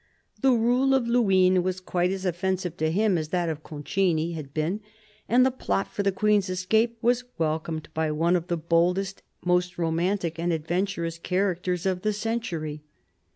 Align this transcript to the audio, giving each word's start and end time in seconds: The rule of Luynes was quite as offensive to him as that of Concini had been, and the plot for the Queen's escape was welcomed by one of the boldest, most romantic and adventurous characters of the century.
The 0.41 0.51
rule 0.53 0.95
of 0.95 1.07
Luynes 1.07 1.59
was 1.61 1.79
quite 1.79 2.09
as 2.09 2.25
offensive 2.25 2.75
to 2.77 2.89
him 2.89 3.19
as 3.19 3.27
that 3.29 3.49
of 3.49 3.61
Concini 3.61 4.31
had 4.33 4.51
been, 4.51 4.81
and 5.29 5.45
the 5.45 5.51
plot 5.51 5.87
for 5.93 6.01
the 6.01 6.11
Queen's 6.11 6.49
escape 6.49 6.97
was 7.03 7.25
welcomed 7.37 7.87
by 7.93 8.09
one 8.11 8.35
of 8.35 8.47
the 8.47 8.57
boldest, 8.57 9.21
most 9.45 9.77
romantic 9.77 10.39
and 10.39 10.51
adventurous 10.51 11.19
characters 11.19 11.85
of 11.85 12.01
the 12.01 12.13
century. 12.13 12.81